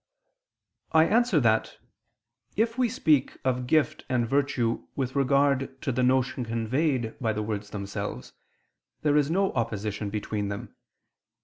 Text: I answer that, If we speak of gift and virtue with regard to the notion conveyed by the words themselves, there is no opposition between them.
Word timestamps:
I 0.93 1.03
answer 1.05 1.39
that, 1.41 1.77
If 2.55 2.75
we 2.75 2.89
speak 2.89 3.37
of 3.45 3.67
gift 3.67 4.03
and 4.09 4.27
virtue 4.27 4.87
with 4.95 5.15
regard 5.15 5.79
to 5.83 5.91
the 5.91 6.01
notion 6.01 6.43
conveyed 6.43 7.13
by 7.19 7.33
the 7.33 7.43
words 7.43 7.69
themselves, 7.69 8.33
there 9.03 9.15
is 9.15 9.29
no 9.29 9.53
opposition 9.53 10.09
between 10.09 10.47
them. 10.47 10.73